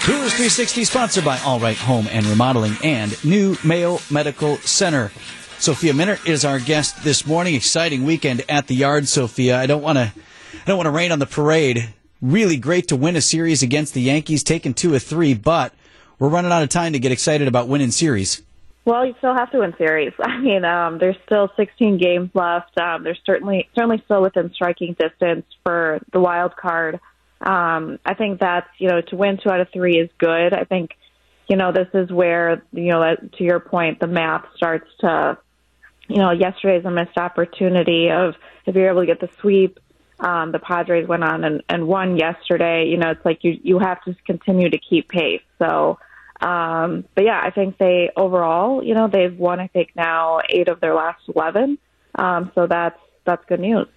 360 0.00 0.84
sponsored 0.84 1.26
by 1.26 1.38
All 1.40 1.60
Right 1.60 1.76
Home 1.76 2.08
and 2.10 2.24
Remodeling 2.24 2.74
and 2.82 3.22
New 3.22 3.56
Mayo 3.62 3.98
Medical 4.10 4.56
Center. 4.58 5.12
Sophia 5.58 5.92
Minnaert 5.92 6.26
is 6.26 6.42
our 6.42 6.58
guest 6.58 7.04
this 7.04 7.26
morning. 7.26 7.54
Exciting 7.54 8.04
weekend 8.04 8.42
at 8.48 8.66
the 8.66 8.74
yard, 8.74 9.08
Sophia. 9.08 9.58
I 9.58 9.66
don't 9.66 9.82
want 9.82 9.98
to, 9.98 10.04
I 10.04 10.64
don't 10.64 10.78
want 10.78 10.86
to 10.86 10.90
rain 10.90 11.12
on 11.12 11.18
the 11.18 11.26
parade. 11.26 11.92
Really 12.22 12.56
great 12.56 12.88
to 12.88 12.96
win 12.96 13.14
a 13.14 13.20
series 13.20 13.62
against 13.62 13.92
the 13.92 14.00
Yankees, 14.00 14.42
taking 14.42 14.72
two 14.72 14.94
of 14.94 15.02
three, 15.02 15.34
but 15.34 15.74
we're 16.18 16.30
running 16.30 16.50
out 16.50 16.62
of 16.62 16.70
time 16.70 16.94
to 16.94 16.98
get 16.98 17.12
excited 17.12 17.46
about 17.46 17.68
winning 17.68 17.90
series. 17.90 18.40
Well, 18.86 19.04
you 19.04 19.14
still 19.18 19.34
have 19.34 19.50
to 19.50 19.58
win 19.58 19.74
series. 19.76 20.14
I 20.22 20.38
mean, 20.38 20.64
um, 20.64 20.98
there's 20.98 21.18
still 21.26 21.50
16 21.56 21.98
games 21.98 22.30
left. 22.32 22.78
Um, 22.80 23.04
there's 23.04 23.20
certainly 23.26 23.68
certainly 23.74 24.00
still 24.06 24.22
within 24.22 24.50
striking 24.54 24.96
distance 24.98 25.44
for 25.62 26.00
the 26.10 26.20
wild 26.20 26.56
card. 26.56 27.00
Um, 27.40 27.98
I 28.04 28.14
think 28.14 28.40
that's 28.40 28.68
you 28.78 28.88
know 28.88 29.00
to 29.00 29.16
win 29.16 29.38
two 29.42 29.50
out 29.50 29.60
of 29.60 29.68
three 29.72 29.98
is 29.98 30.10
good. 30.18 30.52
I 30.52 30.64
think 30.64 30.90
you 31.48 31.56
know 31.56 31.72
this 31.72 31.88
is 31.94 32.10
where 32.10 32.62
you 32.72 32.90
know 32.90 33.16
to 33.16 33.44
your 33.44 33.60
point 33.60 34.00
the 34.00 34.06
math 34.06 34.44
starts 34.56 34.88
to 35.00 35.38
you 36.08 36.18
know 36.18 36.32
yesterday's 36.32 36.84
a 36.84 36.90
missed 36.90 37.16
opportunity 37.16 38.10
of 38.10 38.34
if 38.66 38.74
you're 38.74 38.90
able 38.90 39.00
to 39.00 39.06
get 39.06 39.20
the 39.20 39.30
sweep. 39.40 39.78
Um, 40.18 40.52
the 40.52 40.58
Padres 40.58 41.08
went 41.08 41.24
on 41.24 41.44
and, 41.44 41.62
and 41.66 41.88
won 41.88 42.18
yesterday. 42.18 42.88
You 42.88 42.98
know, 42.98 43.10
it's 43.10 43.24
like 43.24 43.42
you 43.42 43.58
you 43.62 43.78
have 43.78 44.02
to 44.04 44.14
continue 44.26 44.68
to 44.68 44.78
keep 44.78 45.08
pace. 45.08 45.40
So 45.58 45.98
um, 46.40 47.04
but 47.14 47.24
yeah, 47.24 47.40
I 47.42 47.50
think 47.50 47.76
they 47.78 48.10
overall, 48.16 48.82
you 48.82 48.94
know, 48.94 49.08
they've 49.08 49.36
won. 49.36 49.60
I 49.60 49.66
think 49.66 49.90
now 49.94 50.40
eight 50.48 50.68
of 50.68 50.80
their 50.80 50.94
last 50.94 51.20
eleven. 51.28 51.78
Um, 52.14 52.50
so 52.54 52.66
that's 52.66 52.98
that's 53.24 53.44
good 53.46 53.60
news. 53.60 53.88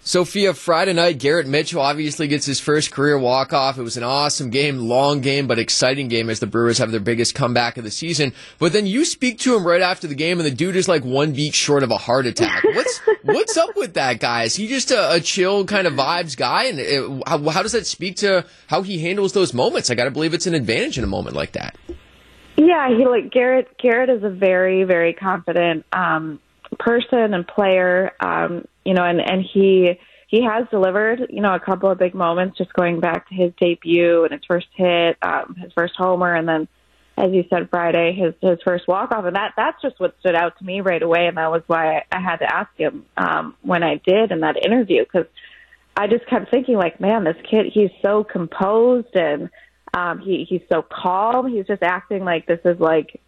Sophia, 0.00 0.54
Friday 0.54 0.94
night, 0.94 1.18
Garrett 1.18 1.46
Mitchell 1.46 1.82
obviously 1.82 2.28
gets 2.28 2.46
his 2.46 2.60
first 2.60 2.90
career 2.90 3.18
walk 3.18 3.52
off. 3.52 3.76
It 3.76 3.82
was 3.82 3.98
an 3.98 4.04
awesome 4.04 4.48
game, 4.48 4.78
long 4.78 5.20
game, 5.20 5.46
but 5.46 5.58
exciting 5.58 6.08
game 6.08 6.30
as 6.30 6.40
the 6.40 6.46
Brewers 6.46 6.78
have 6.78 6.90
their 6.92 7.00
biggest 7.00 7.34
comeback 7.34 7.76
of 7.76 7.84
the 7.84 7.90
season. 7.90 8.32
But 8.58 8.72
then 8.72 8.86
you 8.86 9.04
speak 9.04 9.38
to 9.40 9.54
him 9.54 9.66
right 9.66 9.82
after 9.82 10.06
the 10.06 10.14
game, 10.14 10.38
and 10.38 10.46
the 10.46 10.54
dude 10.54 10.76
is 10.76 10.88
like 10.88 11.04
one 11.04 11.32
beat 11.32 11.54
short 11.54 11.82
of 11.82 11.90
a 11.90 11.98
heart 11.98 12.24
attack. 12.24 12.64
What's 12.64 13.00
what's 13.24 13.56
up 13.58 13.76
with 13.76 13.94
that 13.94 14.18
guy? 14.18 14.44
Is 14.44 14.54
he 14.54 14.66
just 14.66 14.90
a, 14.90 15.14
a 15.14 15.20
chill 15.20 15.66
kind 15.66 15.86
of 15.86 15.92
vibes 15.92 16.36
guy? 16.36 16.64
And 16.64 16.78
it, 16.78 17.22
how, 17.26 17.46
how 17.50 17.62
does 17.62 17.72
that 17.72 17.86
speak 17.86 18.16
to 18.16 18.46
how 18.68 18.80
he 18.82 18.98
handles 19.00 19.34
those 19.34 19.52
moments? 19.52 19.90
I 19.90 19.94
got 19.94 20.04
to 20.04 20.10
believe 20.10 20.32
it's 20.32 20.46
an 20.46 20.54
advantage 20.54 20.96
in 20.96 21.04
a 21.04 21.08
moment 21.08 21.36
like 21.36 21.52
that. 21.52 21.76
Yeah, 22.56 22.88
he 22.88 23.06
like 23.06 23.30
Garrett. 23.30 23.76
Garrett 23.78 24.08
is 24.08 24.24
a 24.24 24.30
very, 24.30 24.84
very 24.84 25.12
confident 25.12 25.84
um, 25.92 26.40
person 26.78 27.34
and 27.34 27.46
player. 27.46 28.12
Um, 28.20 28.66
you 28.84 28.94
know, 28.94 29.04
and 29.04 29.20
and 29.20 29.44
he 29.52 29.98
he 30.28 30.42
has 30.44 30.66
delivered. 30.70 31.26
You 31.30 31.40
know, 31.40 31.54
a 31.54 31.60
couple 31.60 31.90
of 31.90 31.98
big 31.98 32.14
moments. 32.14 32.58
Just 32.58 32.72
going 32.72 33.00
back 33.00 33.28
to 33.28 33.34
his 33.34 33.52
debut 33.60 34.24
and 34.24 34.32
his 34.32 34.42
first 34.46 34.68
hit, 34.74 35.16
um, 35.22 35.56
his 35.60 35.72
first 35.72 35.94
homer, 35.96 36.34
and 36.34 36.48
then, 36.48 36.68
as 37.16 37.32
you 37.32 37.44
said, 37.50 37.68
Friday 37.70 38.14
his 38.14 38.34
his 38.40 38.58
first 38.64 38.86
walk 38.88 39.12
off. 39.12 39.24
And 39.24 39.36
that 39.36 39.52
that's 39.56 39.80
just 39.82 39.98
what 40.00 40.14
stood 40.20 40.34
out 40.34 40.58
to 40.58 40.64
me 40.64 40.80
right 40.80 41.02
away, 41.02 41.26
and 41.26 41.36
that 41.36 41.50
was 41.50 41.62
why 41.66 41.96
I, 41.96 42.02
I 42.12 42.20
had 42.20 42.36
to 42.36 42.52
ask 42.52 42.70
him 42.76 43.06
um, 43.16 43.54
when 43.62 43.82
I 43.82 44.00
did 44.06 44.30
in 44.30 44.40
that 44.40 44.56
interview 44.64 45.04
because 45.04 45.26
I 45.96 46.06
just 46.06 46.26
kept 46.26 46.50
thinking 46.50 46.76
like, 46.76 47.00
man, 47.00 47.24
this 47.24 47.36
kid, 47.50 47.66
he's 47.74 47.90
so 48.02 48.22
composed 48.22 49.14
and 49.16 49.50
um, 49.94 50.20
he 50.20 50.46
he's 50.48 50.62
so 50.70 50.82
calm. 50.82 51.52
He's 51.52 51.66
just 51.66 51.82
acting 51.82 52.24
like 52.24 52.46
this 52.46 52.60
is 52.64 52.78
like 52.78 53.20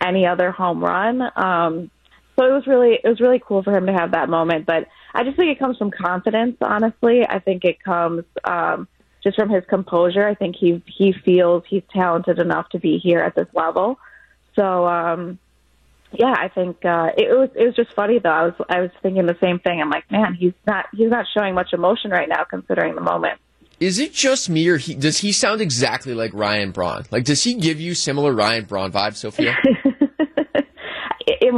any 0.00 0.26
other 0.26 0.50
home 0.50 0.82
run. 0.82 1.22
Um, 1.36 1.90
so 2.38 2.46
it 2.46 2.52
was 2.52 2.66
really 2.66 2.98
it 3.02 3.08
was 3.08 3.20
really 3.20 3.40
cool 3.44 3.62
for 3.62 3.76
him 3.76 3.86
to 3.86 3.92
have 3.92 4.12
that 4.12 4.28
moment. 4.28 4.66
But 4.66 4.86
I 5.12 5.24
just 5.24 5.36
think 5.36 5.50
it 5.50 5.58
comes 5.58 5.76
from 5.76 5.90
confidence. 5.90 6.56
Honestly, 6.60 7.26
I 7.28 7.40
think 7.40 7.64
it 7.64 7.82
comes 7.82 8.24
um, 8.44 8.86
just 9.24 9.36
from 9.36 9.50
his 9.50 9.64
composure. 9.68 10.26
I 10.26 10.34
think 10.34 10.54
he 10.56 10.82
he 10.86 11.12
feels 11.24 11.64
he's 11.68 11.82
talented 11.92 12.38
enough 12.38 12.68
to 12.70 12.78
be 12.78 12.98
here 12.98 13.20
at 13.20 13.34
this 13.34 13.48
level. 13.54 13.98
So 14.54 14.86
um, 14.86 15.38
yeah, 16.12 16.34
I 16.38 16.48
think 16.48 16.84
uh, 16.84 17.10
it, 17.16 17.28
was 17.36 17.50
it 17.56 17.64
was 17.64 17.74
just 17.74 17.92
funny 17.94 18.20
though. 18.20 18.30
I 18.30 18.44
was 18.44 18.54
I 18.68 18.80
was 18.82 18.90
thinking 19.02 19.26
the 19.26 19.36
same 19.40 19.58
thing. 19.58 19.80
I'm 19.80 19.90
like, 19.90 20.10
man, 20.10 20.34
he's 20.34 20.54
not 20.66 20.86
he's 20.92 21.10
not 21.10 21.26
showing 21.36 21.54
much 21.54 21.72
emotion 21.72 22.12
right 22.12 22.28
now 22.28 22.44
considering 22.44 22.94
the 22.94 23.00
moment. 23.00 23.40
Is 23.80 24.00
it 24.00 24.12
just 24.12 24.50
me, 24.50 24.68
or 24.68 24.76
he, 24.76 24.94
does 24.94 25.18
he 25.18 25.30
sound 25.30 25.60
exactly 25.60 26.12
like 26.12 26.34
Ryan 26.34 26.72
Braun? 26.72 27.04
Like, 27.12 27.24
does 27.24 27.44
he 27.44 27.54
give 27.54 27.80
you 27.80 27.94
similar 27.94 28.32
Ryan 28.32 28.64
Braun 28.64 28.90
vibes, 28.90 29.16
Sophia? 29.16 29.56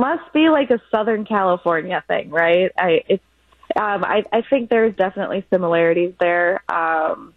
it 0.00 0.18
must 0.18 0.32
be 0.32 0.48
like 0.48 0.70
a 0.70 0.80
Southern 0.90 1.24
California 1.24 2.02
thing, 2.08 2.30
right? 2.30 2.72
I 2.76 3.02
it's 3.08 3.22
um, 3.76 4.04
I, 4.04 4.24
I 4.32 4.42
think 4.48 4.68
there's 4.68 4.96
definitely 4.96 5.44
similarities 5.50 6.14
there. 6.18 6.62
Um, 6.70 7.34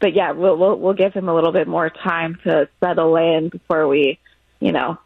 but 0.00 0.14
yeah, 0.14 0.32
we'll, 0.32 0.56
we'll 0.56 0.78
we'll 0.78 0.94
give 0.94 1.12
him 1.12 1.28
a 1.28 1.34
little 1.34 1.52
bit 1.52 1.68
more 1.68 1.90
time 1.90 2.38
to 2.44 2.68
settle 2.82 3.16
in 3.16 3.50
before 3.50 3.86
we, 3.86 4.18
you 4.60 4.72
know, 4.72 4.98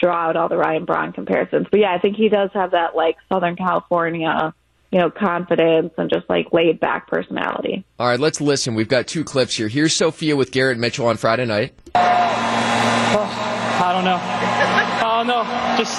draw 0.00 0.28
out 0.28 0.36
all 0.36 0.48
the 0.48 0.56
Ryan 0.56 0.84
Braun 0.84 1.12
comparisons. 1.12 1.66
But 1.70 1.80
yeah, 1.80 1.94
I 1.94 1.98
think 1.98 2.16
he 2.16 2.28
does 2.28 2.50
have 2.54 2.72
that 2.72 2.94
like 2.94 3.16
Southern 3.28 3.56
California 3.56 4.54
you 4.92 4.98
know, 4.98 5.08
confidence 5.08 5.92
and 5.98 6.10
just 6.10 6.28
like 6.28 6.52
laid 6.52 6.80
back 6.80 7.06
personality. 7.06 7.84
All 8.00 8.08
right, 8.08 8.18
let's 8.18 8.40
listen. 8.40 8.74
We've 8.74 8.88
got 8.88 9.06
two 9.06 9.22
clips 9.22 9.54
here. 9.54 9.68
Here's 9.68 9.94
Sophia 9.94 10.34
with 10.34 10.50
Garrett 10.50 10.78
Mitchell 10.78 11.06
on 11.06 11.16
Friday 11.16 11.46
night. 11.46 11.74
Oh, 11.94 13.49
I 13.90 13.92
don't 13.92 14.04
know. 14.04 14.20
I 14.22 15.16
don't 15.16 15.26
know. 15.26 15.42
Just 15.76 15.98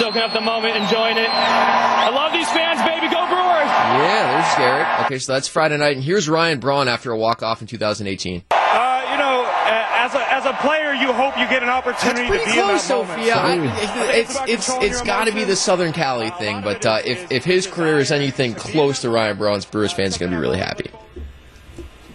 soaking 0.00 0.20
up 0.20 0.32
the 0.32 0.40
moment, 0.40 0.74
enjoying 0.74 1.16
it. 1.16 1.28
I 1.30 2.10
love 2.10 2.32
these 2.32 2.50
fans, 2.50 2.82
baby. 2.82 3.06
Go 3.06 3.24
Brewers! 3.28 3.70
Yeah, 3.70 4.32
there's 4.32 4.54
Garrett. 4.58 5.06
Okay, 5.06 5.18
so 5.20 5.34
that's 5.34 5.46
Friday 5.46 5.76
night. 5.76 5.94
And 5.94 6.02
here's 6.02 6.28
Ryan 6.28 6.58
Braun 6.58 6.88
after 6.88 7.12
a 7.12 7.16
walk-off 7.16 7.60
in 7.60 7.68
2018 7.68 8.42
uh, 8.50 9.06
You 9.12 9.18
know, 9.18 9.44
uh, 9.44 9.86
as 9.94 10.14
a, 10.16 10.32
as 10.32 10.44
a 10.44 10.54
player, 10.54 10.92
you 10.92 11.12
hope 11.12 11.38
you 11.38 11.46
get 11.46 11.62
an 11.62 11.68
opportunity 11.68 12.26
to 12.26 12.32
be 12.32 12.38
close, 12.50 12.56
in 12.56 12.66
that 12.66 12.80
Sophia. 12.80 13.36
moment. 13.36 13.78
So. 13.78 13.84
I, 13.84 14.12
it's 14.12 14.36
it's 14.48 14.68
it's, 14.68 14.82
it's 14.82 15.02
got 15.02 15.28
to 15.28 15.32
be 15.32 15.44
the 15.44 15.54
Southern 15.54 15.92
Cali 15.92 16.32
uh, 16.32 16.36
thing, 16.36 16.62
but 16.62 16.84
uh, 16.84 16.98
if 17.04 17.30
if 17.30 17.44
his 17.44 17.68
career 17.68 18.00
is 18.00 18.10
anything 18.10 18.54
close 18.54 19.02
to 19.02 19.08
Ryan 19.08 19.38
Braun's, 19.38 19.66
Brewers 19.66 19.92
fans 19.92 20.16
are 20.16 20.18
going 20.18 20.32
to 20.32 20.36
be 20.36 20.40
really 20.40 20.58
happy. 20.58 20.90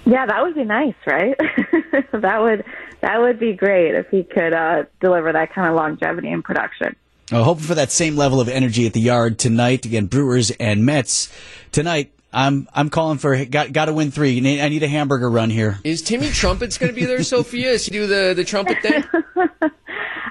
Yeah, 0.05 0.25
that 0.25 0.43
would 0.43 0.55
be 0.55 0.65
nice, 0.65 0.93
right? 1.07 1.37
that 2.11 2.41
would 2.41 2.65
that 3.05 3.21
would 3.21 3.39
be 3.39 3.53
great 3.53 3.93
if 3.93 4.07
he 4.09 4.23
could 4.23 4.51
uh, 4.51 4.83
deliver 4.99 5.31
that 5.31 5.53
kind 5.53 5.69
of 5.69 5.75
longevity 5.75 6.31
in 6.31 6.41
production. 6.41 6.95
Uh, 7.31 7.43
hoping 7.43 7.63
for 7.63 7.75
that 7.75 7.91
same 7.91 8.15
level 8.15 8.41
of 8.41 8.49
energy 8.49 8.87
at 8.87 8.93
the 8.93 8.99
yard 8.99 9.37
tonight. 9.37 9.85
Again, 9.85 10.07
Brewers 10.07 10.49
and 10.51 10.85
Mets 10.85 11.31
tonight. 11.71 12.11
I'm 12.33 12.67
I'm 12.73 12.89
calling 12.89 13.19
for 13.19 13.45
got 13.45 13.71
got 13.71 13.85
to 13.85 13.93
win 13.93 14.09
three. 14.09 14.37
I 14.59 14.69
need 14.69 14.81
a 14.81 14.87
hamburger 14.87 15.29
run 15.29 15.51
here. 15.51 15.79
Is 15.83 16.01
Timmy 16.01 16.29
Trumpets 16.31 16.79
going 16.79 16.93
to 16.93 16.99
be 16.99 17.05
there, 17.05 17.21
Sophia? 17.23 17.71
Is 17.71 17.85
he 17.85 17.91
do 17.91 18.07
the 18.07 18.33
the 18.35 18.43
trumpet 18.43 18.81
thing? 18.81 19.03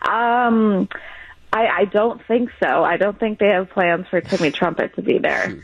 um, 0.08 0.88
I 1.52 1.66
I 1.66 1.84
don't 1.92 2.20
think 2.26 2.50
so. 2.60 2.84
I 2.84 2.96
don't 2.96 3.18
think 3.18 3.38
they 3.38 3.50
have 3.50 3.70
plans 3.70 4.06
for 4.08 4.20
Timmy 4.20 4.50
Trumpet 4.50 4.96
to 4.96 5.02
be 5.02 5.18
there. 5.18 5.62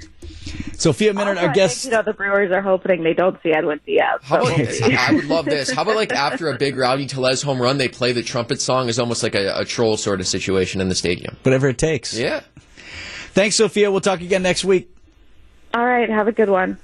Sophia 0.76 1.12
Minnaert, 1.12 1.40
our 1.40 1.52
guest. 1.52 1.84
you 1.84 1.90
know, 1.90 2.02
the 2.02 2.12
Brewers 2.12 2.50
are 2.52 2.62
hoping 2.62 3.02
they 3.02 3.12
don't 3.14 3.40
see 3.42 3.52
Edwin 3.52 3.80
Diaz. 3.84 4.20
How 4.22 4.40
about, 4.40 4.82
I 4.82 5.12
would 5.12 5.26
love 5.26 5.44
this. 5.44 5.70
How 5.70 5.82
about 5.82 5.96
like 5.96 6.12
after 6.12 6.48
a 6.48 6.56
big 6.56 6.76
Rowdy 6.76 7.06
Tellez 7.06 7.42
home 7.42 7.60
run, 7.60 7.78
they 7.78 7.88
play 7.88 8.12
the 8.12 8.22
trumpet 8.22 8.60
song 8.60 8.88
as 8.88 8.98
almost 8.98 9.22
like 9.22 9.34
a, 9.34 9.58
a 9.58 9.64
troll 9.64 9.96
sort 9.96 10.20
of 10.20 10.26
situation 10.26 10.80
in 10.80 10.88
the 10.88 10.94
stadium. 10.94 11.36
Whatever 11.42 11.68
it 11.68 11.78
takes. 11.78 12.16
Yeah. 12.16 12.40
Thanks, 13.32 13.56
Sophia. 13.56 13.90
We'll 13.90 14.00
talk 14.00 14.20
again 14.20 14.42
next 14.42 14.64
week. 14.64 14.94
All 15.74 15.84
right. 15.84 16.08
Have 16.08 16.28
a 16.28 16.32
good 16.32 16.48
one. 16.50 16.78